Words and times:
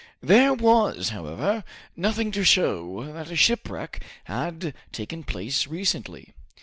There 0.23 0.55
was, 0.55 1.09
however, 1.09 1.63
nothing 1.95 2.31
to 2.31 2.43
show 2.43 3.03
that 3.13 3.29
a 3.29 3.35
shipwreck 3.35 4.03
had 4.23 4.73
taken 4.91 5.23
place 5.23 5.67
recently. 5.67 6.33